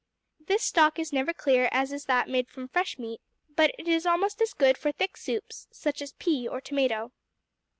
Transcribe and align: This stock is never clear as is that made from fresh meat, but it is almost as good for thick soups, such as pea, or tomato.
This 0.43 0.63
stock 0.63 0.97
is 0.97 1.13
never 1.13 1.31
clear 1.31 1.69
as 1.71 1.91
is 1.91 2.05
that 2.05 2.27
made 2.27 2.49
from 2.49 2.67
fresh 2.67 2.97
meat, 2.97 3.21
but 3.55 3.69
it 3.77 3.87
is 3.87 4.07
almost 4.07 4.41
as 4.41 4.55
good 4.55 4.75
for 4.75 4.91
thick 4.91 5.15
soups, 5.15 5.67
such 5.69 6.01
as 6.01 6.13
pea, 6.13 6.47
or 6.47 6.59
tomato. 6.59 7.11